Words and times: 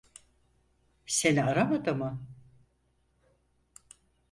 Seni 1.05 1.43
aramadı 1.43 1.95
mı? 1.95 2.25